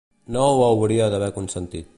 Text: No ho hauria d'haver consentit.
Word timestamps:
No 0.35 0.45
ho 0.53 0.63
hauria 0.69 1.11
d'haver 1.15 1.33
consentit. 1.39 1.89